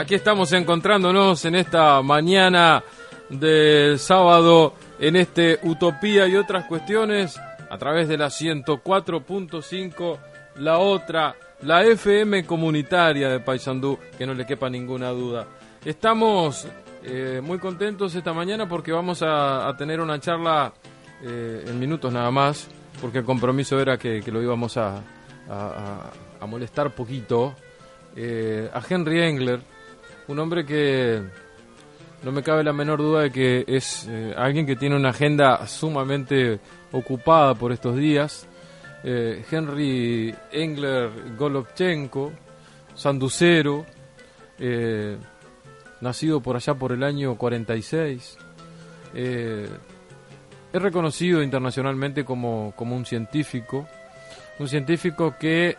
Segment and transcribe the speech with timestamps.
[0.00, 2.82] Aquí estamos encontrándonos en esta mañana
[3.28, 7.38] de sábado en este Utopía y otras cuestiones
[7.68, 10.18] a través de la 104.5,
[10.56, 15.46] la otra, la FM comunitaria de Paysandú, que no le quepa ninguna duda.
[15.84, 16.66] Estamos
[17.04, 20.72] eh, muy contentos esta mañana porque vamos a, tener una charla
[21.22, 22.68] eh, en minutos nada más,
[23.02, 25.02] porque el compromiso era que, lo íbamos a,
[25.46, 27.54] a molestar poquito.
[28.16, 29.60] Eh, a Henry Engler,
[30.30, 31.20] un hombre que
[32.22, 35.66] no me cabe la menor duda de que es eh, alguien que tiene una agenda
[35.66, 36.60] sumamente
[36.92, 38.46] ocupada por estos días.
[39.02, 42.32] Eh, Henry Engler Golovchenko,
[42.94, 43.84] sanducero,
[44.60, 45.16] eh,
[46.00, 48.38] nacido por allá por el año 46.
[49.12, 49.70] es
[50.72, 53.88] reconocido internacionalmente como, como, un científico,
[54.60, 55.74] un científico que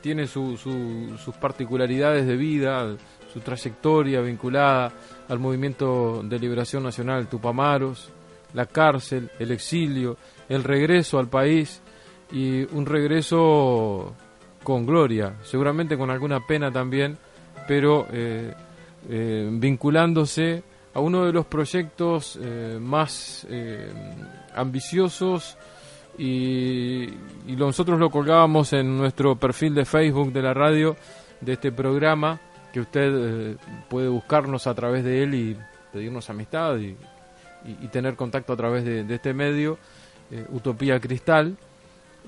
[0.00, 2.96] tiene sus particularidades de vida,
[3.36, 4.90] su trayectoria vinculada
[5.28, 8.08] al movimiento de liberación nacional Tupamaros,
[8.54, 10.16] la cárcel, el exilio,
[10.48, 11.82] el regreso al país
[12.32, 14.14] y un regreso
[14.64, 17.18] con gloria, seguramente con alguna pena también,
[17.68, 18.54] pero eh,
[19.10, 20.62] eh, vinculándose
[20.94, 23.46] a uno de los proyectos eh, más
[24.54, 25.58] ambiciosos
[26.16, 27.02] y,
[27.46, 30.96] y, nosotros lo colgábamos en nuestro perfil de Facebook de la radio
[31.42, 32.40] de este programa
[32.76, 33.56] que usted eh,
[33.88, 35.56] puede buscarnos a través de él y
[35.90, 36.94] pedirnos amistad y,
[37.90, 39.78] tener contacto a través de, este medio,
[40.30, 41.56] eh, Utopía Cristal.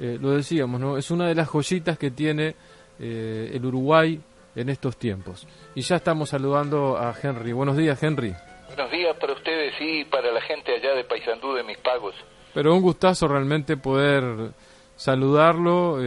[0.00, 0.96] Eh, lo decíamos, ¿no?
[0.96, 2.56] Es una de las joyitas que tiene
[2.98, 4.18] el Uruguay
[4.56, 5.46] en estos tiempos.
[5.74, 7.52] Y ya estamos saludando a Henry.
[7.52, 8.34] Buenos días, Henry.
[8.68, 12.14] Buenos días para ustedes y para la gente allá de Paysandú de mis pagos.
[12.54, 14.52] Pero un gustazo realmente poder
[14.96, 15.98] saludarlo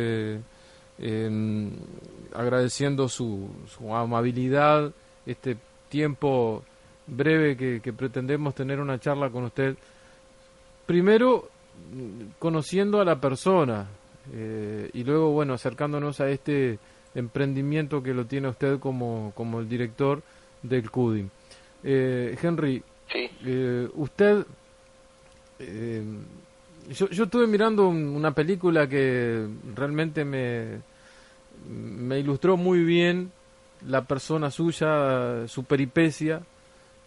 [2.33, 3.49] agradeciendo su,
[3.89, 4.91] amabilidad,
[5.25, 5.57] este
[5.89, 6.63] tiempo
[7.07, 9.75] breve que, pretendemos tener una charla con usted.
[10.85, 11.49] Primero,
[12.39, 13.87] conociendo a la persona
[14.33, 16.79] eh, y luego, bueno, acercándonos a este
[17.15, 20.21] emprendimiento que lo tiene usted como, como el director
[20.63, 21.29] del CUDIM.
[21.83, 22.83] Eh, Henry,
[23.13, 24.45] eh, usted...
[26.89, 30.81] yo, yo estuve mirando una película que realmente me,
[31.67, 33.31] me ilustró muy bien
[33.87, 36.41] la persona suya, su peripecia.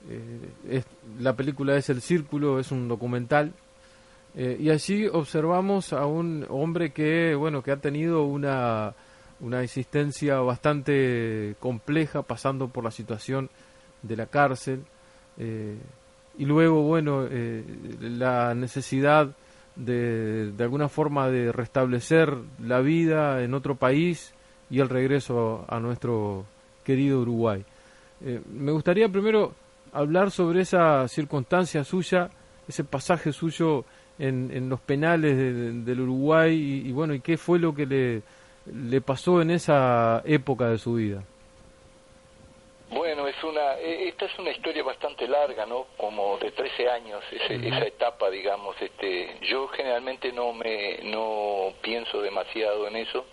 [0.09, 0.83] Eh,
[1.19, 3.53] la película es El Círculo, es un documental.
[4.37, 8.95] Eh, y allí observamos a un hombre que, bueno, que ha tenido una,
[9.41, 13.51] una existencia bastante compleja, pasando por la situación
[14.03, 14.83] de la cárcel.
[15.39, 15.79] Eh,
[16.37, 17.29] y luego, bueno,
[18.01, 19.37] la necesidad
[19.77, 24.35] de, de alguna forma de restablecer la vida en otro país
[24.71, 26.45] y el regreso a nuestro
[26.85, 27.65] querido Uruguay.
[28.25, 29.55] Eh, me gustaría primero
[29.93, 32.31] hablar sobre esa circunstancia suya,
[32.69, 33.85] ese pasaje suyo
[34.19, 38.23] en, en los penales del Uruguay y, bueno, y qué fue lo que le,
[38.73, 41.23] le pasó en esa época de su vida.
[42.91, 45.87] Bueno, es una, e, esta es una historia bastante larga, ¿no?
[45.97, 48.81] Como de 13 años, esa etapa, digamos.
[48.81, 53.27] Este, yo generalmente no me, no pienso demasiado en eso,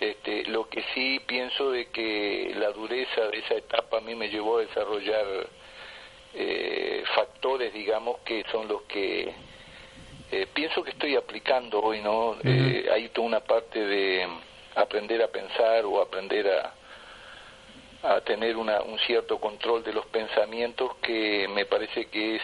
[0.00, 4.28] este, lo que sí pienso de que la dureza de esa etapa a mí me
[4.28, 5.24] llevó a desarrollar
[6.34, 9.32] eh, factores, digamos, que son los que
[10.30, 12.36] eh, pienso que estoy aplicando hoy, ¿no?
[12.44, 14.28] Eh, hay toda una parte de
[14.74, 16.74] aprender a pensar o aprender a,
[18.02, 22.42] a tener una, un cierto control de los pensamientos que me parece que es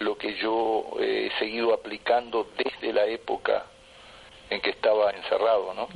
[0.00, 3.66] lo que yo he seguido aplicando desde la época
[4.50, 5.88] en que estaba encerrado, ¿no?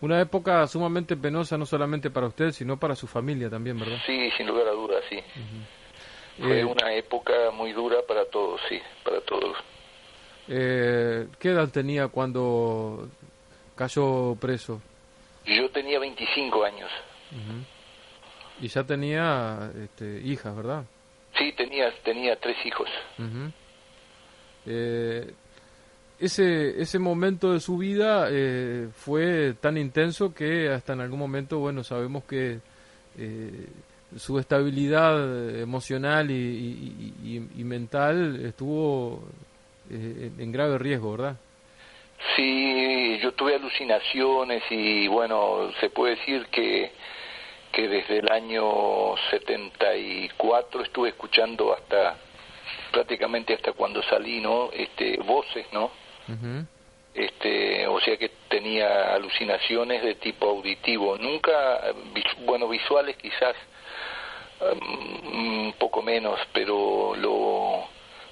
[0.00, 3.98] Una época sumamente penosa no solamente para usted, sino para su familia también, ¿verdad?
[4.06, 5.18] Sí, sin lugar a dudas, sí.
[6.38, 9.56] Fue eh, una época muy dura para todos, sí, para todos.
[10.48, 13.08] Eh, ¿Qué edad tenía cuando
[13.76, 14.80] cayó preso?
[15.44, 16.90] Yo tenía 25 años.
[18.60, 20.84] Y ya tenía este, hijas, ¿verdad?
[21.38, 22.88] Sí, tenía, tenía tres hijos.
[24.66, 25.32] eh,
[26.20, 31.58] ese, ese momento de su vida eh, fue tan intenso que hasta en algún momento,
[31.58, 32.58] bueno, sabemos que
[33.18, 33.66] eh,
[34.16, 37.14] su estabilidad emocional y,
[37.56, 39.22] y, mental estuvo
[39.90, 41.36] eh, en grave riesgo, ¿verdad?
[42.36, 46.90] Sí, yo tuve alucinaciones y bueno, se puede decir que,
[47.72, 52.16] que desde el año 74 estuve escuchando hasta
[52.92, 54.70] prácticamente hasta cuando salí, ¿no?
[54.72, 55.99] Este, voces, ¿no?
[57.14, 61.92] Este, o sea que tenía alucinaciones de tipo auditivo, nunca,
[62.44, 63.56] bueno, visuales quizás
[64.60, 67.84] um, un poco menos, pero lo,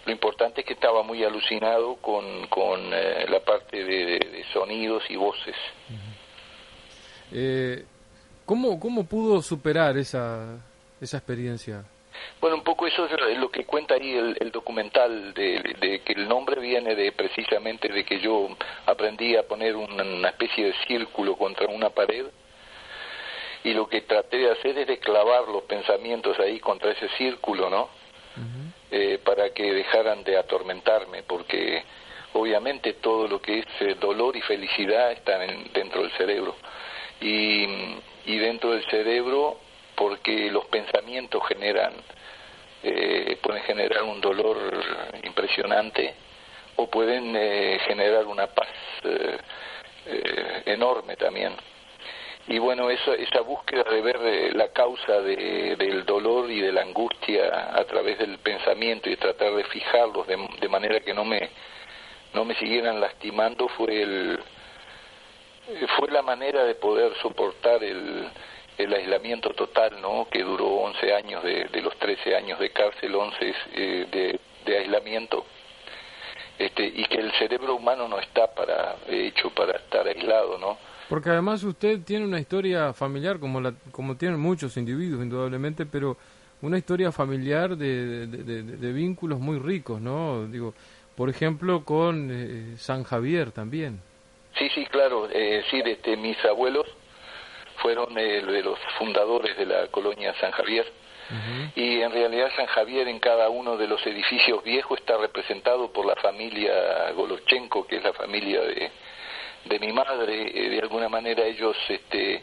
[0.06, 5.16] lo importante es que estaba muy alucinado con, con eh, la parte de, sonidos y
[5.16, 5.56] voces.
[7.32, 7.84] eh,
[8.46, 10.56] ¿cómo, ¿Cómo pudo superar esa,
[11.00, 11.84] esa experiencia?
[12.40, 16.60] Bueno, un poco eso es lo que cuenta ahí el, documental, de, que el nombre
[16.60, 18.48] viene de precisamente de que yo
[18.86, 22.26] aprendí a poner una, especie de círculo contra una pared
[23.64, 27.68] y lo que traté de hacer es de clavar los pensamientos ahí contra ese círculo,
[27.68, 27.88] ¿no?
[28.90, 31.82] eh, para que dejaran de atormentarme, porque
[32.34, 36.54] obviamente todo lo que es eh, dolor y felicidad están dentro del cerebro.
[37.20, 37.66] Y,
[38.26, 39.58] y dentro del cerebro,
[39.98, 41.92] porque los pensamientos generan
[42.84, 44.56] eh, pueden generar un dolor
[45.24, 46.14] impresionante
[46.76, 48.68] o pueden eh, generar una paz
[49.02, 51.52] eh, enorme también.
[52.46, 57.72] Y bueno, esa, búsqueda de ver la causa de, del dolor y de la angustia
[57.74, 61.50] a través del pensamiento y tratar de fijarlos de, de manera que no me,
[62.32, 64.40] no me siguieran lastimando fue el,
[65.98, 68.30] fue la manera de poder soportar el,
[68.78, 70.28] el aislamiento total, ¿no?
[70.30, 74.78] Que duró 11 años, de, de los 13 años de cárcel, 11 eh, de, de,
[74.78, 75.44] aislamiento.
[76.58, 80.78] Este, y que el cerebro humano no está para hecho para estar aislado, ¿no?
[81.08, 86.16] Porque además usted tiene una historia familiar, como, la, como tienen muchos individuos, indudablemente, pero
[86.62, 90.46] una historia familiar de, de, de vínculos muy ricos, ¿no?
[90.46, 90.74] Digo,
[91.16, 94.00] por ejemplo, con eh, San Javier también.
[94.56, 95.28] Sí, sí, claro.
[95.32, 96.86] Eh, sí, desde mis abuelos
[97.82, 100.90] fueron eh, de los fundadores de la colonia San Javier.
[101.76, 106.06] Y en realidad San Javier en cada uno de los edificios viejos está representado por
[106.06, 108.90] la familia Golochenko, que es la familia de,
[109.66, 110.50] de mi madre.
[110.54, 112.42] Eh, de alguna manera ellos, este,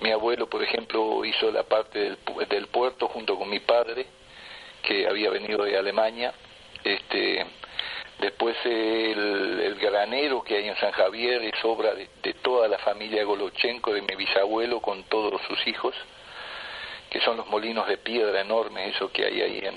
[0.00, 2.18] mi abuelo, por ejemplo, hizo la parte del,
[2.48, 4.06] del puerto junto con mi padre,
[4.82, 6.32] que había venido de Alemania.
[6.84, 7.44] Este,
[8.22, 13.92] Después el, granero que hay en San Javier es obra de, toda la familia Golochenko,
[13.92, 15.92] de mi bisabuelo con todos sus hijos,
[17.10, 19.74] que son los molinos de piedra enormes, eso que hay ahí en,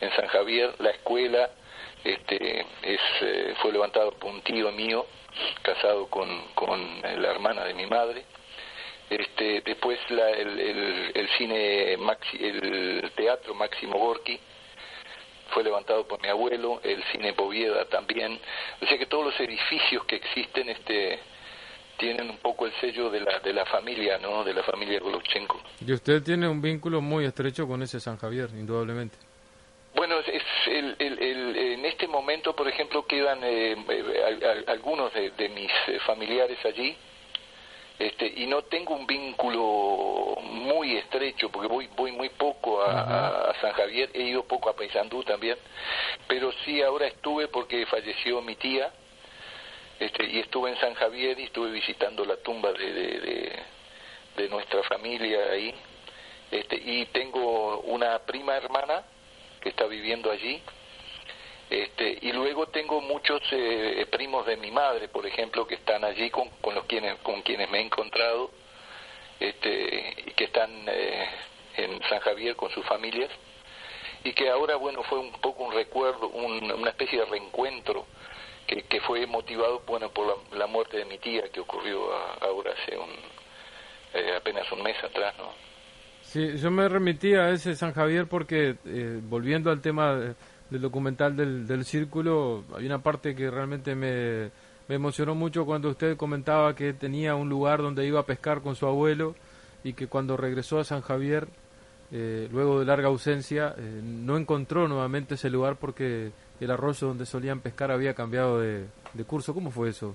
[0.00, 0.74] en San Javier.
[0.78, 1.50] La escuela
[2.02, 5.04] este, es, eh, fue levantada por un tío mío,
[5.60, 8.24] casado con, con la hermana de mi madre.
[9.10, 14.40] Este, después la, el, el, cine, Maxi, el teatro Máximo Gorki,
[15.50, 18.38] fue levantado por mi abuelo, el cine Povieda también,
[18.80, 21.20] o sea que todos los edificios que existen este
[21.98, 24.42] tienen un poco el sello de la de la familia, ¿no?
[24.42, 25.60] De la familia Golochenko.
[25.86, 29.18] Y usted tiene un vínculo muy estrecho con ese San Javier, indudablemente.
[29.94, 35.48] Bueno, es el, el, en este momento, por ejemplo, quedan eh, eh, algunos de, de,
[35.48, 36.96] mis eh, familiares allí,
[38.00, 43.72] este, y no tengo un vínculo muy estrecho porque voy voy muy poco a, San
[43.74, 45.58] Javier he ido poco a Paysandú también
[46.26, 48.90] pero sí ahora estuve porque falleció mi tía
[49.98, 53.58] este, y estuve en San Javier y estuve visitando la tumba de, de,
[54.34, 55.74] de nuestra familia ahí
[56.50, 59.04] este, y tengo una prima hermana
[59.60, 60.62] que está viviendo allí
[61.70, 66.28] este, y luego tengo muchos eh, primos de mi madre, por ejemplo, que están allí
[66.28, 68.50] con, con los quienes, con quienes me he encontrado,
[69.38, 71.28] este, que están eh,
[71.76, 73.30] en San Javier con sus familias,
[74.24, 78.04] y que ahora, bueno, fue un poco un recuerdo, una especie de reencuentro
[78.66, 82.98] que, que fue motivado, bueno, por la, muerte de mi tía que ocurrió ahora hace
[82.98, 83.10] un,
[84.14, 85.52] eh, apenas un mes atrás, ¿no?
[86.22, 88.74] Sí, yo me remití a ese San Javier porque,
[89.22, 90.34] volviendo al tema
[90.70, 94.50] del documental del, del círculo, hay una parte que realmente me,
[94.88, 98.76] me emocionó mucho cuando usted comentaba que tenía un lugar donde iba a pescar con
[98.76, 99.34] su abuelo
[99.82, 101.48] y que cuando regresó a San Javier,
[102.12, 107.26] eh, luego de larga ausencia, eh, no encontró nuevamente ese lugar porque el arroyo donde
[107.26, 109.54] solían pescar había cambiado de, de curso.
[109.54, 110.14] ¿Cómo fue eso?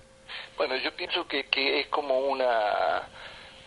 [0.57, 3.07] Bueno, yo pienso que, que es como una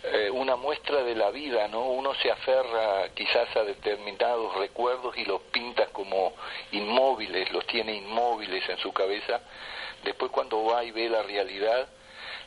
[0.05, 1.83] eh, una muestra de la vida, ¿no?
[1.91, 6.35] Uno se aferra quizás a determinados recuerdos y los pinta como
[6.71, 9.41] inmóviles, los tiene inmóviles en su cabeza.
[10.05, 11.89] Después cuando va y ve la realidad,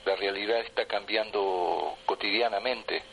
[0.05, 3.03] la realidad está cambiando cotidianamente.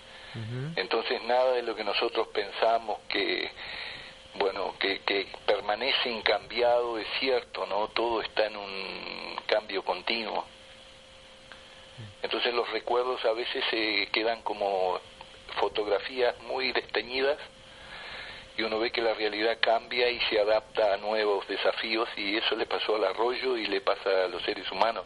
[0.77, 3.51] Entonces nada de lo que nosotros pensamos que
[4.35, 7.89] bueno, que, que permanece incambiado es cierto, ¿no?
[7.89, 10.45] Todo está en un cambio continuo.
[12.23, 15.01] Entonces los recuerdos a veces se quedan como
[15.61, 17.39] fotografías muy desteñidas
[18.57, 22.57] y uno ve que la realidad cambia y se adapta a nuevos desafíos y eso
[22.57, 25.05] le pasó al arroyo y le pasa a los seres humanos.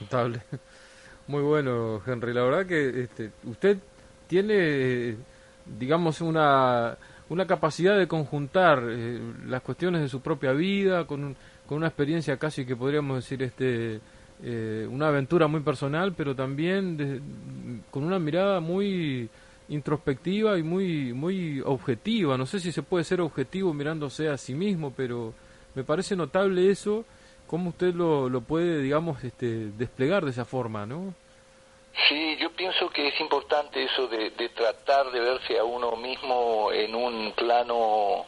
[0.00, 0.42] Notable.
[1.28, 2.34] Muy bueno, Henry.
[2.34, 3.78] La verdad que este, usted
[4.26, 5.16] tiene,
[5.66, 6.98] digamos, una,
[7.28, 11.36] una capacidad de conjuntar eh, las cuestiones de su propia vida con,
[11.66, 14.00] con una experiencia casi que podríamos decir este
[14.42, 19.28] eh, una aventura muy personal, pero también con una mirada muy
[19.68, 22.36] introspectiva y muy muy objetiva.
[22.36, 25.32] No sé si se puede ser objetivo mirándose a sí mismo, pero
[25.74, 27.04] me parece notable eso,
[27.46, 31.14] cómo usted lo, lo puede, digamos, este, desplegar de esa forma, ¿no?
[32.08, 36.94] Sí, yo pienso que es importante eso de, tratar de verse a uno mismo en
[36.94, 38.24] un plano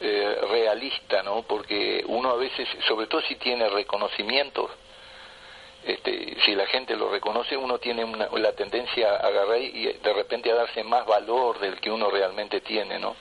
[0.00, 1.42] eh, realista, ¿no?
[1.42, 4.70] Porque uno a veces, sobre todo si tiene reconocimientos,
[5.86, 10.50] este, si la gente lo reconoce, uno tiene la tendencia a agarrar y de repente
[10.50, 13.14] a darse más valor del que uno realmente tiene, ¿no?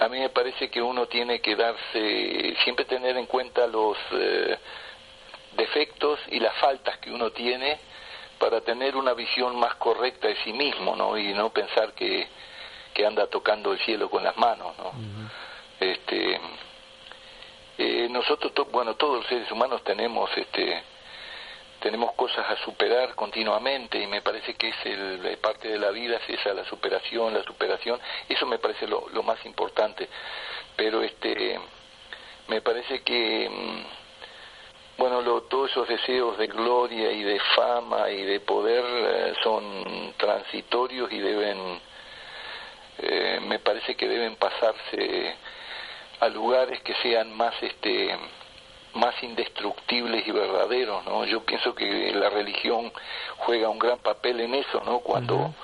[0.00, 4.58] A mí me parece que uno tiene que darse, siempre tener en cuenta los eh,
[5.56, 7.78] defectos y las faltas que uno tiene
[8.38, 11.16] para tener una visión más correcta de sí mismo, ¿no?
[11.16, 12.26] Y no pensar que,
[12.92, 14.92] que anda tocando el cielo con las manos, ¿no?
[15.80, 16.40] Este,
[17.78, 20.82] eh, nosotros, bueno, todos los seres humanos tenemos, este,
[21.82, 26.16] tenemos cosas a superar continuamente y me parece que es el, parte de la vida
[26.16, 28.00] es esa la superación la superación.
[28.28, 30.08] Eso me parece lo, lo más importante.
[30.76, 31.58] Pero este
[32.48, 38.22] me parece que mm, bueno lo, todos esos deseos de gloria y de fama y
[38.22, 41.80] de poder eh, son transitorios y deben
[42.98, 45.34] eh, me parece que deben pasarse
[46.20, 48.16] a lugares que sean más este
[48.94, 51.24] más indestructibles y verdaderos, ¿no?
[51.24, 52.92] Yo pienso que la religión
[53.38, 55.00] juega un gran papel en eso, ¿no?
[55.00, 55.54] Cuando...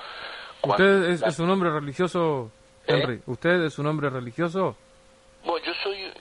[0.62, 2.50] ¿Usted es, un hombre religioso,
[2.86, 2.94] ¿Eh?
[2.94, 3.22] Henry?
[3.26, 4.76] ¿Usted es un hombre religioso?
[5.44, 6.12] Bueno, yo soy...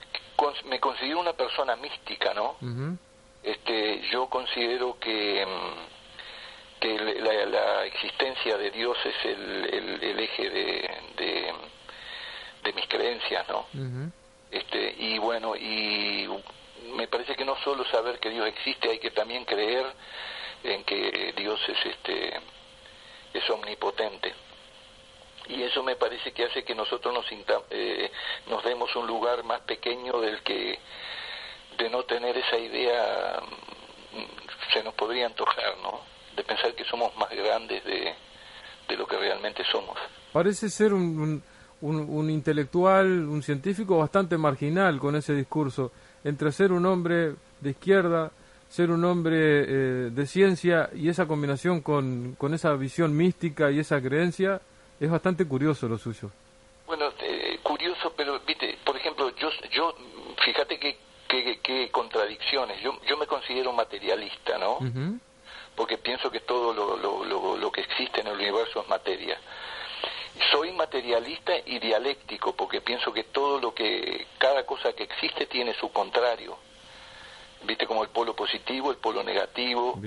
[0.66, 2.56] Me considero una persona mística, ¿no?
[3.42, 5.98] este Yo considero que mm,
[6.78, 13.66] que la, existencia de Dios es el, el, eje de, de, mis creencias, ¿no?
[14.50, 16.28] este Y bueno, y
[16.96, 19.86] me parece que no solo saber que Dios existe, hay que también creer
[20.62, 22.40] en que Dios es este
[23.32, 24.34] es omnipotente.
[25.48, 27.26] Y eso me parece que hace que nosotros nos,
[27.70, 28.10] eh,
[28.48, 30.78] nos demos un lugar más pequeño del que
[31.78, 33.40] de no tener esa idea
[34.12, 36.00] mm, se nos podría antojar, ¿no?
[36.36, 38.14] De pensar que somos más grandes de,
[38.88, 39.96] de lo que realmente somos.
[40.32, 41.42] Parece ser un,
[41.80, 45.92] un, un intelectual, un científico bastante marginal con ese discurso
[46.24, 48.30] entre ser un hombre de izquierda,
[48.68, 53.78] ser un hombre eh, de ciencia y esa combinación con, con esa visión mística y
[53.78, 54.60] esa creencia,
[55.00, 56.30] es bastante curioso lo suyo.
[56.86, 59.94] Bueno, eh, curioso, pero, viste, por ejemplo, yo, yo
[60.44, 60.96] fíjate qué
[61.28, 62.80] que, contradicciones.
[62.82, 64.78] Yo, yo me considero materialista, ¿no?
[65.76, 69.38] Porque pienso que todo lo, lo, lo que existe en el universo es materia
[70.50, 75.74] soy materialista y dialéctico porque pienso que todo lo que cada cosa que existe tiene
[75.74, 76.58] su contrario.
[77.64, 79.98] Viste como el polo positivo el polo negativo.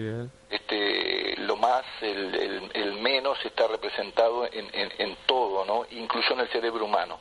[0.50, 6.48] Este lo más el, el, menos está representado en, en, todo no incluso en el
[6.50, 7.20] cerebro humano.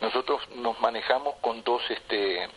[0.00, 2.48] Nosotros nos manejamos con dos este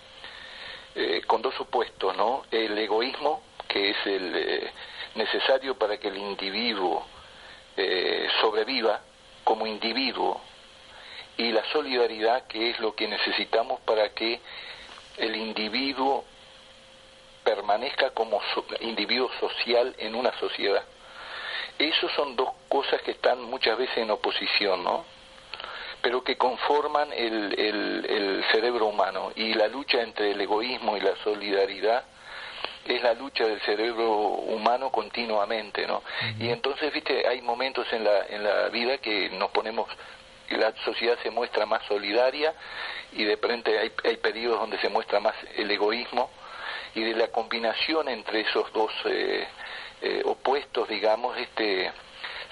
[0.94, 4.72] eh, con dos opuestos no el egoísmo que es el eh,
[5.16, 7.06] necesario para que el individuo
[7.78, 9.02] eh, sobreviva
[9.44, 10.42] como individuo
[11.38, 14.40] y la solidaridad que es lo que necesitamos para que
[15.18, 16.26] el individuo
[17.44, 18.42] permanezca como
[18.82, 20.84] individuo social en una sociedad.
[21.80, 25.06] Esos son dos cosas que están muchas veces en oposición, ¿no?
[26.02, 31.02] Pero que conforman el, el, el cerebro humano y la lucha entre el egoísmo y
[31.02, 32.04] la solidaridad
[32.86, 36.04] es la lucha del cerebro humano continuamente, ¿no?
[36.40, 39.88] Y entonces, viste, hay momentos en la, en la vida que nos ponemos,
[40.50, 42.54] la sociedad se muestra más solidaria
[43.14, 46.30] y de repente hay, hay periodos donde se muestra más el egoísmo
[46.94, 49.48] y de la combinación entre esos dos eh,
[50.02, 51.92] eh, opuestos, digamos, este,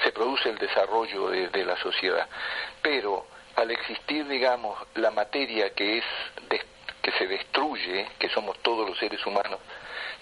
[0.04, 2.28] se produce el desarrollo de, de la sociedad.
[2.82, 6.06] Pero al existir, digamos, la materia que es
[7.02, 9.60] que se destruye, que somos todos los seres humanos,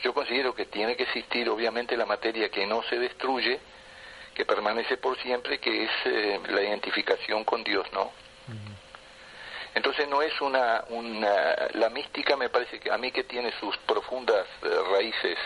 [0.04, 3.60] yo considero que tiene que existir obviamente la materia que no se destruye,
[4.34, 8.12] que permanece por siempre, que es eh, la identificación con Dios, ¿no?
[9.74, 11.30] Entonces no es una, una,
[11.74, 15.38] la mística me parece que a mí que tiene sus profundas eh, raíces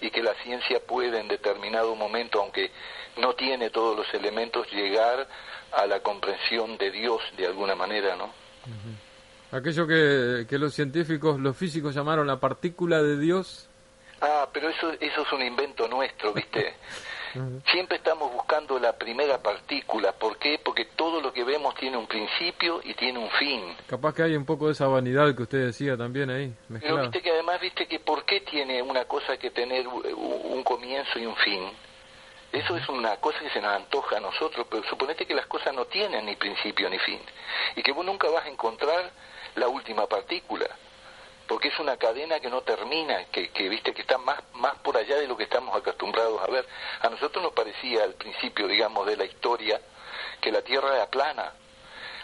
[0.00, 2.70] y que la ciencia puede en determinado momento, aunque
[3.16, 5.28] no tiene todos los elementos, llegar
[5.72, 8.32] a la comprensión de Dios de alguna manera, ¿no?
[9.50, 13.67] Aquello que, que los científicos, los físicos llamaron la partícula de Dios,
[14.20, 16.74] Ah, pero eso, eso es un invento nuestro, ¿viste?
[17.70, 20.12] Siempre estamos buscando la primera partícula.
[20.12, 20.58] ¿Por qué?
[20.64, 23.76] Porque todo lo que vemos tiene un principio y tiene un fin.
[23.86, 26.54] Capaz que hay un poco de esa vanidad que usted decía también ahí.
[26.80, 31.18] Pero viste que además, viste que ¿por qué tiene una cosa que tener un comienzo
[31.18, 31.70] y un fin?
[32.50, 35.74] Eso es una cosa que se nos antoja a nosotros, pero suponete que las cosas
[35.74, 37.20] no tienen ni principio ni fin.
[37.76, 39.10] Y que vos nunca vas a encontrar
[39.54, 40.66] la última partícula
[41.48, 44.96] porque es una cadena que no termina, que, que, viste que está más, más por
[44.96, 46.66] allá de lo que estamos acostumbrados a ver.
[47.00, 49.80] A nosotros nos parecía al principio, digamos, de la historia
[50.40, 51.54] que la Tierra era plana.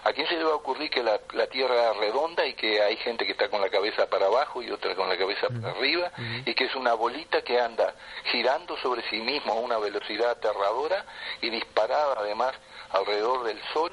[0.05, 2.83] ¿A quién se le va a ocurrir que la, la Tierra era redonda y que
[2.83, 5.71] hay gente que está con la cabeza para abajo y otra con la cabeza para
[5.71, 6.13] arriba
[6.45, 11.07] y que es una bolita que anda girando sobre sí mismo a una velocidad aterradora
[11.41, 12.53] y disparada además
[12.91, 13.93] alrededor del Sol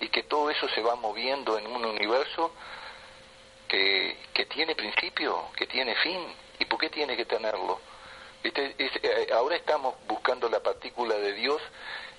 [0.00, 2.52] y que todo eso se va moviendo en un universo
[3.68, 6.20] que, que tiene principio, que tiene fin.
[6.58, 7.80] ¿Y por qué tiene que tenerlo?
[8.42, 11.60] Este, ahora estamos buscando la partícula de Dios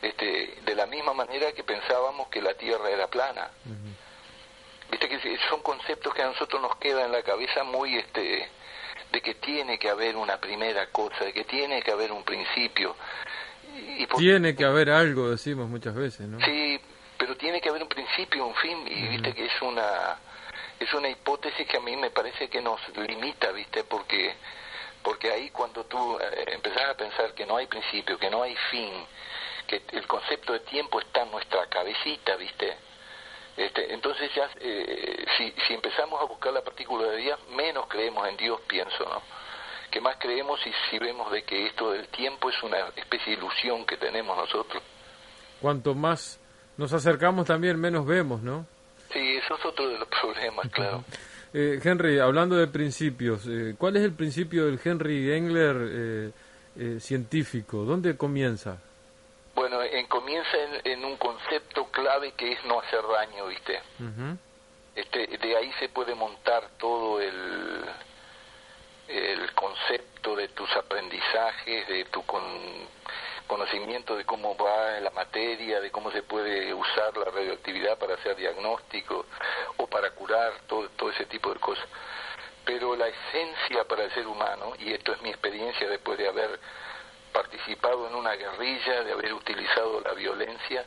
[0.02, 3.50] este, de la misma manera que pensábamos que la Tierra era plana.
[4.92, 8.50] Viste que son conceptos que a nosotros nos quedan en la cabeza muy este
[9.12, 12.96] de que tiene que haber una primera cosa, de que tiene que haber un principio.
[13.76, 16.40] Y Tiene que haber algo, decimos muchas veces, ¿no?
[16.40, 16.80] Sí,
[17.18, 20.18] pero tiene que haber un principio, un fin, y viste que es una
[20.80, 23.84] es una hipótesis que a mí me parece que nos limita, ¿viste?
[23.84, 24.36] Porque,
[25.04, 28.56] porque ahí cuando tú eh, empezás a pensar que no hay principio, que no hay
[28.72, 28.94] fin,
[29.68, 32.78] que el concepto de tiempo está en nuestra cabecita, ¿viste?
[33.58, 38.26] Este, entonces ya, eh, si, si empezamos a buscar la partícula de Dios, menos creemos
[38.30, 39.22] en Dios, pienso, ¿no?
[39.92, 43.40] Que más creemos si, si vemos de que esto del tiempo es una especie de
[43.40, 44.82] ilusión que tenemos nosotros.
[45.60, 46.40] Cuanto más
[46.78, 48.66] nos acercamos también, menos vemos, ¿no?
[49.12, 51.04] Sí, eso es otro de los problemas, claro.
[51.54, 56.32] Eh, Henry, hablando de principios, eh, ¿cuál es el principio del Henry Engler eh,
[56.78, 57.86] eh, científico?
[57.86, 58.78] ¿Dónde comienza?
[59.56, 63.80] Bueno, en, comienza en, un concepto clave que es no hacer daño, ¿viste?
[64.96, 67.84] este, de ahí se puede montar todo el,
[69.08, 72.44] el concepto de tus aprendizajes, de tu con,
[73.50, 78.36] conocimiento de cómo va la materia, de cómo se puede usar la radioactividad para hacer
[78.36, 79.26] diagnóstico
[79.78, 81.84] o para curar, todo, todo ese tipo de cosas.
[82.64, 86.60] Pero la esencia para el ser humano, y esto es mi experiencia después de haber
[87.34, 90.86] participado en una guerrilla, de haber utilizado la violencia,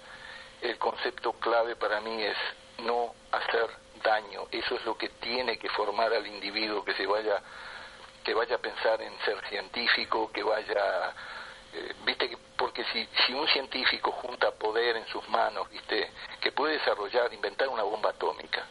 [0.61, 2.37] el concepto clave para mí es
[2.79, 3.71] no hacer
[4.05, 4.47] daño.
[4.53, 7.43] Eso es lo que tiene que formar al individuo que se vaya
[8.23, 11.13] que vaya a pensar en ser científico, que vaya
[12.05, 16.75] viste que porque si, si un científico junta poder en sus manos, viste, que puede
[16.75, 18.65] desarrollar, inventar una bomba atómica,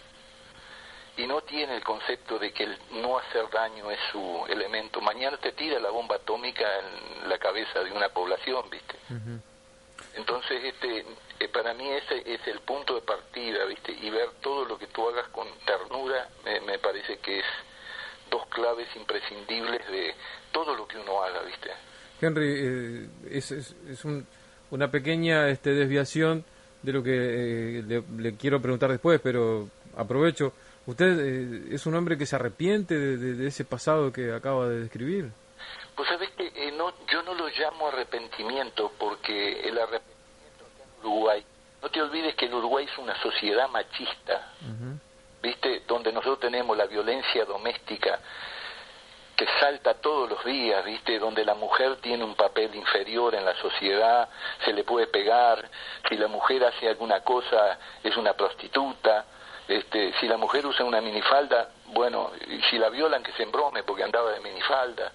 [1.18, 5.38] y no tiene el concepto de que el no hacer daño es su elemento, mañana
[5.38, 8.96] te tira la bomba atómica en la cabeza de una población, viste.
[10.16, 11.06] Entonces, este,
[11.40, 14.88] eh, para mí ese es el punto de partida, viste, y ver todo lo que
[14.88, 17.46] tú hagas con ternura, me, me parece que es
[18.30, 20.16] dos claves imprescindibles de
[20.52, 21.72] todo lo que uno haga, viste.
[22.22, 24.06] Henry, eh, es, es,
[24.70, 26.46] una pequeña este, desviación
[26.84, 30.54] de lo que eh, le, quiero preguntar después, pero aprovecho.
[30.86, 35.32] ¿Usted eh, es un hombre que se arrepiente de, ese pasado que acaba de describir?
[35.96, 41.46] Pues sabes que no, yo no lo llamo arrepentimiento porque el arrepentimiento en Uruguay,
[41.82, 44.54] no te olvides que el Uruguay es una sociedad machista,
[45.42, 45.84] ¿viste?
[45.88, 48.20] Donde nosotros tenemos la violencia doméstica
[49.42, 51.18] que salta todos los días, ¿viste?
[51.18, 54.30] Donde la mujer tiene un papel inferior en la sociedad,
[54.64, 55.68] se le puede pegar,
[56.08, 59.26] si la mujer hace alguna cosa es una prostituta,
[59.68, 63.82] este, si la mujer usa una minifalda, bueno, y si la violan que se embrome
[63.82, 65.12] porque andaba de minifalda.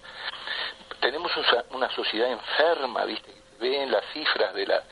[0.99, 1.31] Tenemos
[1.69, 3.33] una sociedad enferma, ¿viste?
[3.61, 4.83] Ven las cifras de la,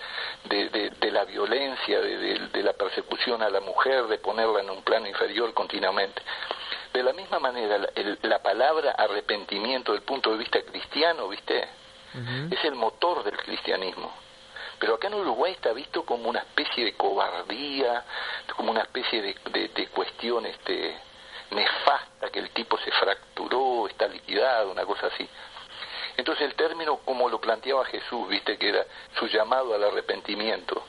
[0.45, 4.82] de, de, la violencia, de, de la persecución a la mujer, de ponerla en un
[4.82, 6.21] plano inferior continuamente.
[6.95, 7.77] De la misma manera,
[8.21, 11.67] la, palabra arrepentimiento del punto de vista cristiano, ¿viste?
[12.49, 14.13] Es el motor del cristianismo.
[14.79, 18.05] Pero acá en Uruguay está visto como una especie de cobardía,
[18.55, 19.36] como una especie de,
[19.75, 20.97] de, cuestión este,
[21.51, 25.27] nefasta, que el tipo se fracturó, está liquidado, una cosa así.
[26.15, 28.86] Entonces el término, como lo planteaba Jesús, viste, que era
[29.19, 30.81] su llamado al arrepentimiento,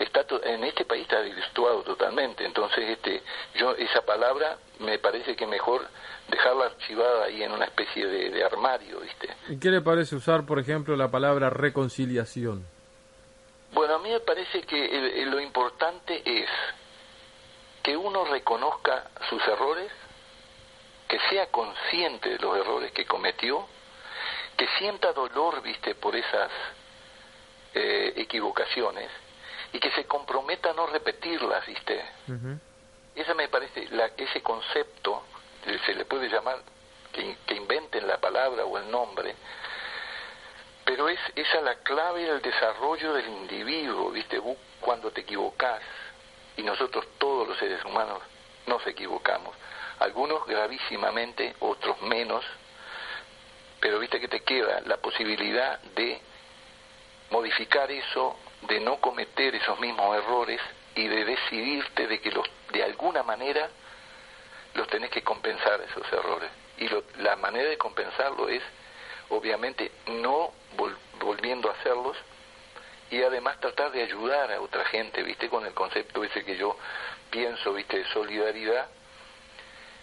[0.00, 2.44] está en este país está desvirtuado totalmente.
[2.44, 3.22] Entonces, este,
[3.54, 5.86] yo esa palabra me parece que mejor
[6.28, 9.28] dejarla archivada ahí en una especie de, armario, ¿viste?
[9.48, 12.66] ¿Y qué le parece usar, por ejemplo, la palabra reconciliación?
[13.72, 16.48] Bueno, a mí me parece que lo importante es
[17.82, 19.92] que uno reconozca sus errores,
[21.06, 23.66] que sea consciente de los errores que cometió
[24.56, 26.50] que sienta dolor, viste, por esas
[27.72, 29.10] eh, equivocaciones
[29.72, 32.04] y que se comprometa a no repetirlas, viste.
[33.14, 35.24] Esa me parece, la, ese concepto,
[35.84, 36.58] se le puede llamar
[37.12, 39.34] que, que inventen la palabra o el nombre,
[40.84, 44.40] pero es esa la clave del desarrollo del individuo, ¿viste?
[44.80, 45.80] cuando te equivocas,
[46.56, 48.20] y nosotros todos los seres humanos
[48.66, 49.54] nos equivocamos,
[50.00, 52.44] algunos gravísimamente, otros menos,
[53.80, 56.20] pero viste que te queda la posibilidad de
[57.30, 60.60] modificar eso, de no cometer esos mismos errores
[60.94, 63.68] y de decidirte de que los, de alguna manera
[64.74, 66.50] los tenés que compensar esos errores.
[66.78, 66.88] Y
[67.22, 68.62] la manera de compensarlo es,
[69.28, 70.52] obviamente, no
[71.18, 72.16] volviendo a hacerlos
[73.10, 75.48] y además tratar de ayudar a otra gente, ¿viste?
[75.48, 76.76] Con el concepto ese que yo
[77.30, 77.98] pienso, ¿viste?
[77.98, 78.88] De solidaridad,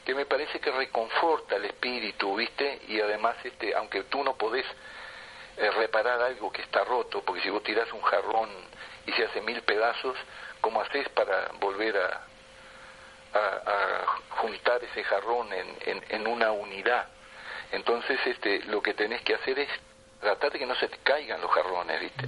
[0.06, 2.82] que me parece que reconforta el espíritu, ¿viste?
[2.88, 4.65] Y además, este, aunque tú no podés
[5.58, 8.48] eh, reparar algo que está roto, porque si vos tirás un jarrón
[9.08, 10.15] y se hace mil pedazos,
[10.62, 12.22] ¿cómo haces para volver a,
[13.34, 14.06] a,
[14.41, 17.08] juntar ese jarrón en, en, una unidad?
[17.72, 19.70] Entonces, este, lo que tenés que hacer es
[20.22, 22.26] tratar de que no se te caigan los jarrones, ¿viste?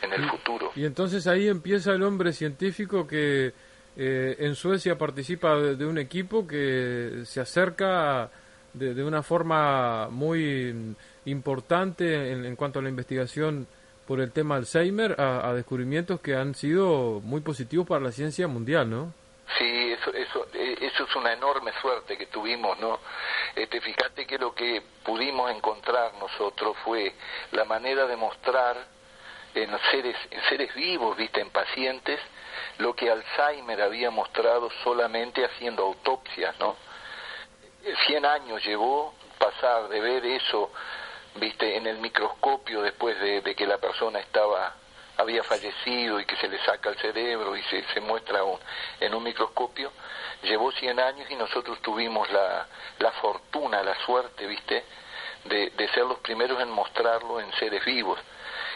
[0.00, 0.72] En el futuro.
[0.74, 3.52] Y entonces ahí empieza el hombre científico que
[3.98, 8.30] eh, en Suecia participa de, un equipo que se acerca
[8.72, 10.96] de, de una forma muy
[11.30, 13.66] importante en, cuanto a la investigación
[14.06, 18.90] por el tema Alzheimer a, descubrimientos que han sido muy positivos para la ciencia mundial,
[18.90, 19.12] ¿no?
[19.58, 22.98] Sí, eso, eso, eh, eso es una enorme suerte que tuvimos, ¿no?
[23.54, 27.14] Este, fíjate que lo que pudimos encontrar nosotros fue
[27.52, 28.76] la manera de mostrar
[29.54, 32.20] en seres, en seres vivos, viste, en pacientes,
[32.78, 36.76] lo que Alzheimer había mostrado solamente haciendo autopsias, ¿no?
[38.06, 40.70] Cien años llevó pasar de ver eso,
[41.36, 44.74] viste, en el microscopio después de, que la persona estaba
[45.16, 48.40] había fallecido y que se le saca el cerebro y se, se muestra
[49.00, 49.92] en un microscopio,
[50.42, 52.66] llevó 100 años y nosotros tuvimos la,
[52.98, 54.82] la fortuna, la suerte, ¿viste?,
[55.44, 58.18] de, de ser los primeros en mostrarlo en seres vivos.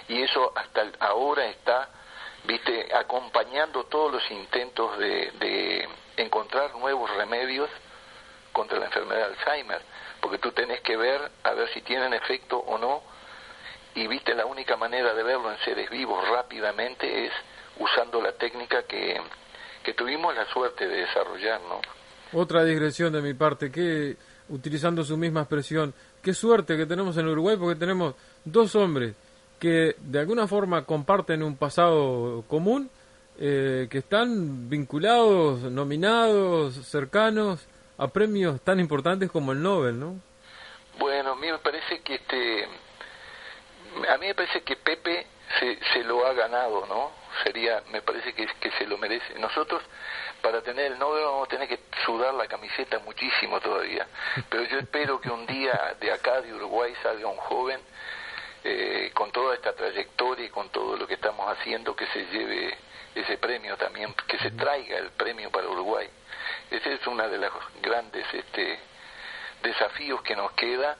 [0.08, 1.88] Y eso hasta ahora está
[2.44, 7.68] viste, acompañando todos los intentos de, de encontrar nuevos remedios
[8.52, 9.82] contra la enfermedad de Alzheimer,
[10.24, 13.02] porque tú tenés que ver a ver si tienen efecto o no,
[13.94, 17.32] y viste, la única manera de verlo en seres vivos rápidamente es
[17.78, 19.20] usando la técnica que,
[19.82, 21.82] que tuvimos la suerte de desarrollar, ¿no?
[22.40, 24.16] Otra digresión de mi parte, que
[24.48, 28.14] utilizando su misma expresión, qué suerte que tenemos en Uruguay porque tenemos
[28.46, 29.14] dos hombres
[29.60, 32.88] que de alguna forma comparten un pasado común,
[33.38, 40.16] eh, que están vinculados, nominados, cercanos a premios tan importantes como el Nobel, ¿no?
[40.98, 42.64] Bueno, a mí me parece que este,
[44.08, 45.26] a mí me parece que Pepe
[45.58, 47.12] se, se lo ha ganado, ¿no?
[47.42, 49.38] Sería, me parece que, que se lo merece.
[49.38, 49.82] Nosotros
[50.44, 54.06] para tener el Nobel vamos a tener que sudar la camiseta muchísimo todavía.
[54.50, 57.80] Pero yo espero que un día de acá, de Uruguay, salga un joven
[58.62, 62.76] eh, con toda esta trayectoria y con todo lo que estamos haciendo, que se lleve
[63.14, 66.08] ese premio también, que se traiga el premio para Uruguay.
[66.70, 68.78] Ese es uno de los grandes este,
[69.62, 70.96] desafíos que nos queda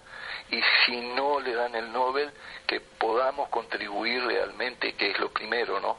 [0.51, 2.31] y si no le dan el Nobel,
[2.67, 5.97] que podamos contribuir realmente, que es lo primero, ¿no?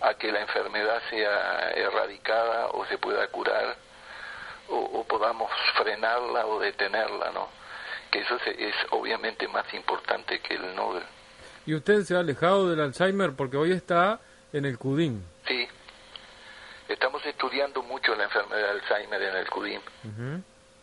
[0.00, 3.76] A que la enfermedad sea erradicada o se pueda curar
[4.68, 7.60] o, o podamos frenarla o detenerla, ¿no?
[8.10, 11.02] que eso es, obviamente más importante que el Nobel.
[11.66, 14.20] ¿Y usted se ha alejado del Alzheimer porque hoy está
[14.52, 15.22] en el CUDIM?
[15.46, 15.68] Sí,
[16.92, 19.80] estamos estudiando mucho la enfermedad de Alzheimer en el CUDIM.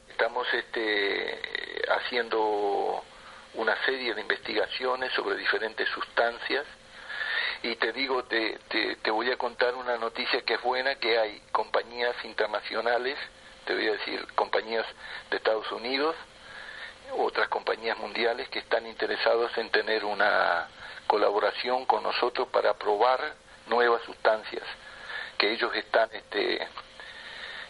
[0.10, 1.40] Estamos este,
[1.90, 3.04] haciendo
[3.56, 6.66] una serie de investigaciones sobre diferentes sustancias.
[7.64, 11.18] Y te digo, te, te, te, voy a contar una noticia que es buena, que
[11.18, 13.18] hay compañías internacionales,
[13.66, 14.86] te voy a decir compañías
[15.30, 16.16] de Estados Unidos,
[17.18, 20.68] otras compañías mundiales que están interesados en tener una
[21.08, 23.34] colaboración con nosotros para probar
[23.68, 24.64] nuevas sustancias
[25.38, 26.68] que ellos están este,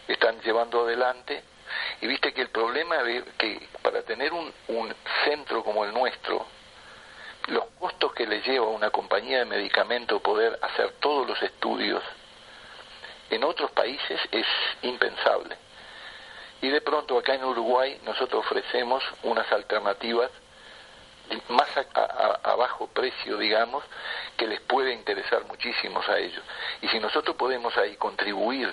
[0.06, 1.42] están llevando adelante.
[2.00, 6.46] Y viste que el problema es que para tener un, un centro como el nuestro
[7.48, 12.02] los costos que le lleva a una compañía de medicamentos poder hacer todos los estudios
[13.30, 14.46] en otros países es
[14.82, 15.56] impensable.
[16.60, 20.30] Y de pronto acá en Uruguay nosotros ofrecemos unas alternativas
[21.48, 23.84] más a, bajo precio, digamos,
[24.36, 26.42] que les puede interesar muchísimo a ellos.
[26.82, 28.72] Y si nosotros podemos ahí contribuir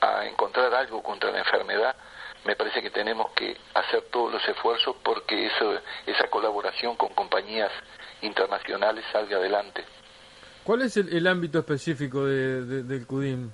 [0.00, 1.96] a encontrar algo contra la enfermedad,
[2.44, 7.72] me parece que tenemos que hacer todos los esfuerzos porque eso, esa colaboración con compañías
[8.22, 9.84] internacionales salga adelante.
[10.64, 13.50] ¿Cuál es el, ámbito específico del CUDIM?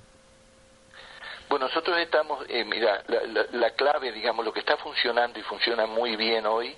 [1.53, 3.03] Bueno, nosotros estamos, eh, mira,
[3.51, 6.75] la, clave, digamos, lo que está funcionando y funciona muy bien hoy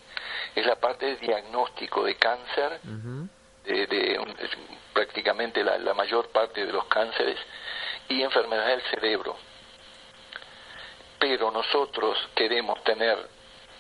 [0.54, 2.80] es la parte de diagnóstico de cáncer,
[3.64, 4.20] de,
[4.94, 7.38] prácticamente la, la mayor parte de los cánceres
[8.10, 9.36] y enfermedades del cerebro.
[11.20, 13.18] Pero nosotros queremos tener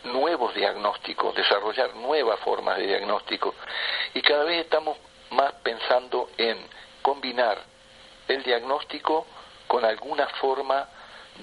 [0.05, 3.55] nuevos diagnósticos, desarrollar nuevas formas de diagnóstico
[4.13, 4.97] y cada vez estamos
[5.31, 6.57] más pensando en
[7.01, 7.57] combinar
[8.27, 9.27] el diagnóstico
[9.67, 10.87] con alguna forma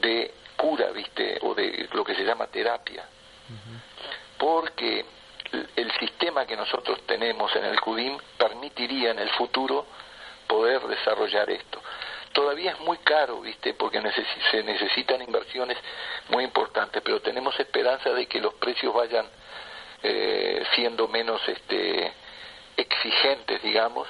[0.01, 1.39] de cura, ¿viste?
[1.43, 3.05] O de lo que se llama terapia.
[4.43, 5.05] Porque
[5.77, 9.87] el sistema que nosotros tenemos en el CUDIM permitiría en el futuro
[10.49, 11.81] poder desarrollar esto.
[12.33, 13.75] Todavía es muy caro, ¿viste?
[13.75, 14.03] Porque
[14.51, 15.79] se necesitan inversiones
[16.31, 19.27] muy importantes, pero tenemos esperanza de que los precios vayan
[20.03, 22.13] eh, siendo menos este,
[22.77, 24.09] exigentes, digamos,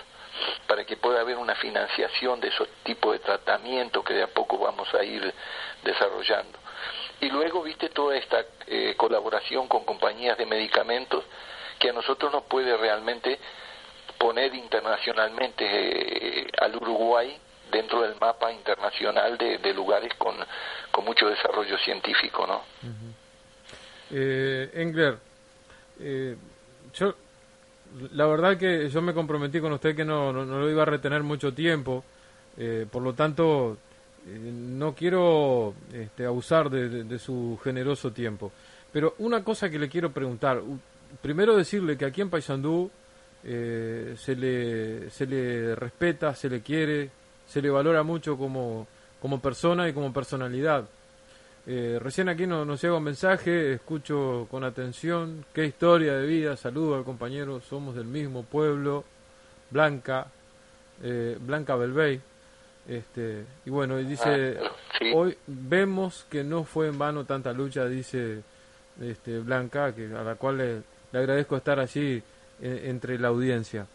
[0.67, 4.57] para que pueda haber una financiación de esos tipos de tratamientos que de a poco
[4.57, 5.31] vamos a ir
[5.83, 6.62] desarrollando.
[7.23, 11.25] Y luego, viste, toda esta eh, colaboración con compañías de medicamentos
[11.79, 13.39] que a nosotros nos puede realmente
[14.19, 17.35] poner internacionalmente eh, al Uruguay
[17.71, 20.35] dentro del mapa internacional de, lugares con,
[20.91, 22.63] con, mucho desarrollo científico, ¿no?
[24.11, 25.17] eh, Engler,
[26.01, 26.37] eh,
[26.93, 27.15] yo
[28.13, 31.23] la verdad que yo me comprometí con usted que no, no, lo iba a retener
[31.23, 32.05] mucho tiempo,
[32.57, 33.79] eh, por lo tanto
[34.27, 38.53] no quiero este, abusar de, su generoso tiempo.
[38.93, 40.63] Pero una cosa que le quiero preguntar,
[41.21, 42.91] primero decirle que aquí en Paysandú
[43.45, 47.11] eh, se, le, se le respeta, se le quiere,
[47.47, 48.87] se le valora mucho como,
[49.21, 50.89] como persona y como personalidad.
[51.67, 56.57] Eh, recién aquí nos, nos llega un mensaje, escucho con atención, qué historia de vida,
[56.57, 59.05] saludo al compañero, somos del mismo pueblo,
[59.71, 60.27] Blanca,
[61.03, 62.21] eh, Blanca Belvey.
[62.89, 64.71] Este, y bueno, y dice, ah,
[65.15, 68.43] hoy vemos que no fue en vano tanta lucha, dice
[69.01, 72.23] este, Blanca, que a la cual le, agradezco estar allí
[72.61, 73.87] eh, entre la audiencia.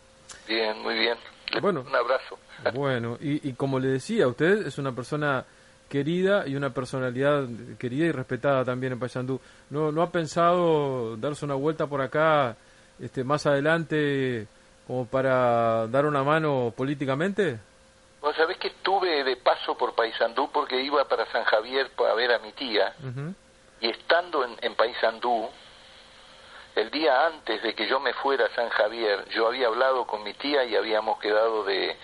[0.48, 1.18] Bien, muy bien.
[1.62, 2.38] bueno, un abrazo.
[2.74, 5.46] Bueno, y, y como le decía, usted es una persona
[5.88, 7.48] querida y una personalidad
[7.78, 9.40] querida y respetada también en Paysandú.
[9.70, 12.56] ¿No, ¿No ha pensado darse una vuelta por acá
[13.00, 14.48] este, más adelante
[14.86, 17.60] como para dar una mano políticamente?
[18.22, 22.32] Vos sabés que estuve de paso por Paysandú porque iba para San Javier para ver
[22.34, 22.94] a mi tía.
[23.80, 25.50] Y estando en, en Paysandú,
[26.76, 30.24] el día antes de que yo me fuera a San Javier, yo había hablado con
[30.24, 31.98] mi tía y habíamos quedado de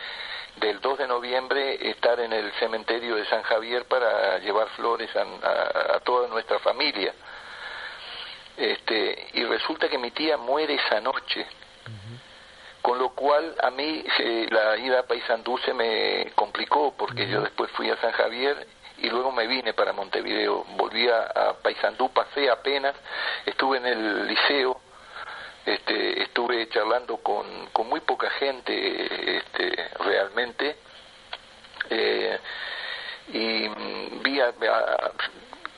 [0.57, 5.99] del 2 de noviembre estar en el cementerio de San Javier para llevar flores a,
[6.01, 7.13] toda nuestra familia.
[8.55, 11.45] Este, y resulta que mi tía muere esa noche,
[12.83, 14.05] con lo cual a mí
[14.51, 18.67] la ida a Paysandú se me complicó porque yo después fui a San Javier
[18.99, 20.65] y luego me vine para Montevideo.
[20.75, 22.93] Volví a, a Paysandú, pasé apenas,
[23.45, 24.79] estuve en el liceo
[25.65, 30.75] este, estuve charlando con, con muy poca gente este, realmente
[31.89, 32.37] eh,
[33.29, 34.41] y vi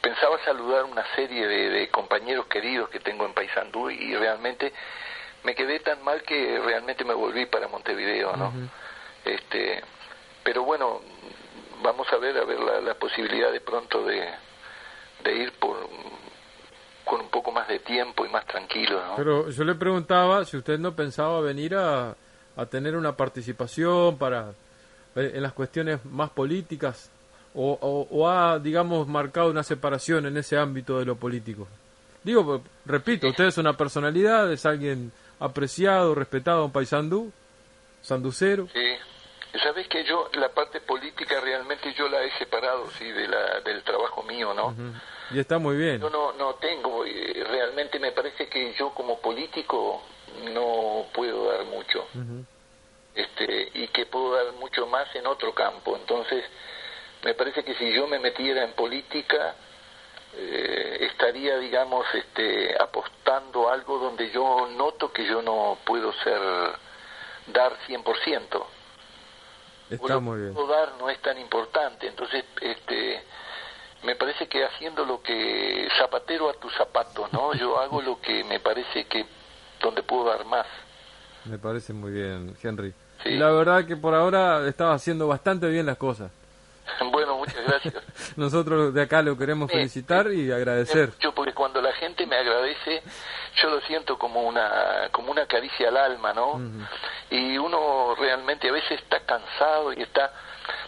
[0.01, 4.73] pensaba saludar una serie de, compañeros queridos que tengo en Paysandú y realmente
[5.45, 8.51] me quedé tan mal que realmente me volví para Montevideo, ¿no?
[9.23, 9.81] Este,
[10.43, 11.01] pero bueno,
[11.81, 14.27] vamos a ver a ver la, la posibilidad de pronto de,
[15.23, 15.77] de ir por
[17.05, 18.99] con un poco más de tiempo y más tranquilo.
[19.05, 19.15] ¿no?
[19.15, 22.15] Pero yo le preguntaba si usted no pensaba venir a,
[22.55, 24.49] a tener una participación para
[25.15, 27.11] eh, en las cuestiones más políticas
[27.53, 31.67] o, o, ha, digamos, marcado una separación en ese ámbito de lo político.
[32.21, 37.31] Digo, repito, usted es una personalidad, es alguien apreciado, respetado en Paysandú,
[38.01, 38.67] sanducero.
[38.73, 43.61] Sí, sabes que yo la parte política realmente yo la he separado, sí, de la,
[43.61, 44.75] del trabajo mío, ¿no?
[45.31, 45.99] Y está muy bien.
[46.01, 50.03] Yo no, no tengo, eh, realmente me parece que yo como político
[50.53, 52.07] no puedo dar mucho.
[53.15, 55.95] este Y que puedo dar mucho más en otro campo.
[55.95, 56.43] Entonces,
[57.23, 59.55] me parece que si yo me metiera en política,
[60.37, 66.39] eh, estaría, digamos, este, apostando algo donde yo noto que yo no puedo ser,
[67.47, 68.65] dar 100%.
[69.89, 70.53] Está muy bien.
[70.67, 72.07] dar no es tan importante.
[72.07, 73.23] Entonces, este
[74.03, 77.53] me parece que haciendo lo que zapatero a tu zapato, ¿no?
[77.59, 79.25] Yo hago lo que me parece que
[79.81, 80.65] donde puedo dar más.
[81.45, 82.93] Me parece muy bien, Henry.
[83.25, 86.31] Y la verdad que por ahora estaba haciendo bastante bien las cosas.
[87.11, 87.95] bueno, muchas gracias.
[88.37, 91.11] Nosotros de acá lo queremos felicitar y agradecer.
[91.19, 93.03] Yo porque cuando la gente me agradece,
[93.61, 96.61] yo lo siento como una como una caricia al alma, ¿no?
[97.29, 100.31] Y uno realmente a veces está cansado y está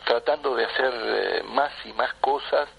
[0.06, 2.70] tratando de hacer eh, más y más cosas,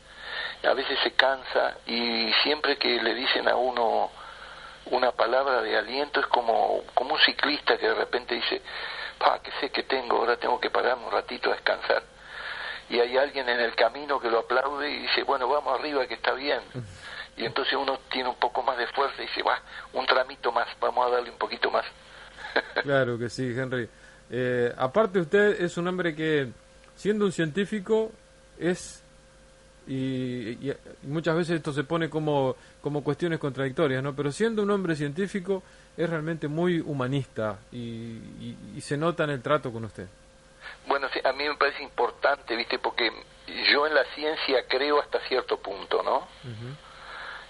[0.65, 4.11] a veces se cansa y siempre que le dicen a uno
[4.87, 8.63] una palabra de aliento es como como un ciclista que de repente dice,
[9.19, 12.03] pa, que sé que tengo, ahora tengo que pararme un ratito a descansar
[12.91, 16.15] y hay alguien en el camino que lo aplaude y dice, bueno, vamos arriba, que
[16.15, 16.61] está bien.
[17.37, 19.61] Y entonces uno tiene un poco más de fuerza y dice, va,
[19.93, 21.85] un tramito más, vamos a darle un poquito más.
[22.83, 23.89] claro que sí, Henry.
[24.31, 26.49] Eh, aparte usted es un hombre que,
[26.97, 28.11] siendo un científico,
[28.59, 29.03] es...
[29.87, 30.71] Y,
[31.05, 34.15] muchas veces esto se pone como, como cuestiones contradictorias, ¿no?
[34.15, 35.63] Pero siendo un hombre científico
[35.97, 38.19] es realmente muy humanista y,
[38.77, 40.07] y se nota en el trato con usted.
[40.87, 42.79] Bueno, a mí me parece importante, ¿viste?
[42.79, 43.13] Porque
[43.73, 46.27] yo en la ciencia creo hasta cierto punto, ¿no?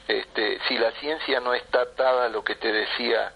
[0.08, 3.32] este, si la ciencia no está atada a lo que te decía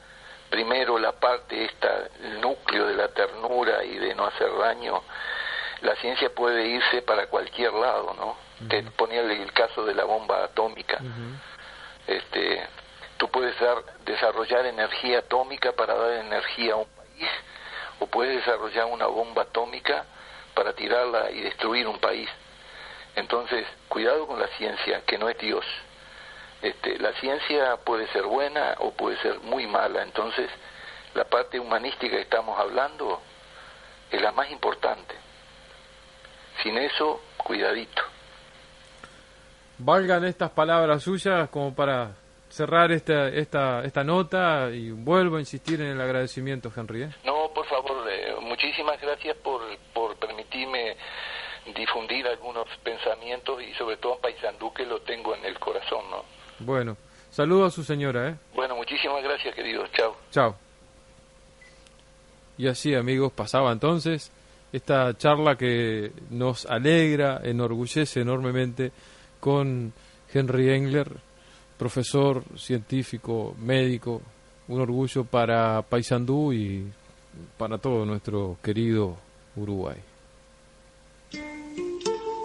[0.49, 5.03] primero la parte esta, el núcleo de la ternura y de no hacer daño,
[5.81, 8.37] la ciencia puede irse para cualquier lado, ¿no?
[8.68, 10.99] Te ponía el, caso de la bomba atómica.
[12.07, 12.66] Este,
[13.16, 17.29] tú puedes dar, desarrollar energía atómica para dar energía a un país
[17.98, 20.05] o puedes desarrollar una bomba atómica
[20.55, 22.28] para tirarla y destruir un país.
[23.14, 25.64] Entonces, cuidado con la ciencia, que no es Dios.
[26.62, 30.48] Este, la ciencia puede ser buena o puede ser muy mala, entonces
[31.14, 33.20] la parte humanística que estamos hablando
[34.11, 35.14] es la más importante.
[36.62, 38.02] Sin eso, cuidadito.
[39.78, 42.12] Valgan estas palabras suyas como para
[42.53, 47.05] cerrar esta, esta, esta nota y vuelvo a insistir en el agradecimiento, Henry.
[47.05, 47.11] ¿eh?
[47.25, 49.62] No, por favor, eh, muchísimas gracias por,
[49.95, 50.95] por permitirme
[51.75, 56.25] difundir algunos pensamientos y sobre todo en Paysandú que lo tengo en el corazón, ¿no?
[56.59, 56.99] Bueno,
[57.31, 58.35] saludo a su señora, ¿eh?
[58.55, 59.91] Bueno, muchísimas gracias, queridos.
[59.93, 60.15] Chao.
[60.31, 60.55] Chao.
[62.59, 64.31] Y así, amigos, pasaba entonces
[64.75, 68.93] esta charla que nos alegra, enorgullece enormemente
[69.41, 69.95] con
[70.35, 71.09] Henry Engler,
[71.83, 74.23] profesor, científico, médico,
[74.68, 76.87] un orgullo para Paysandú y
[77.59, 79.16] para todo nuestro querido
[79.57, 79.97] Uruguay.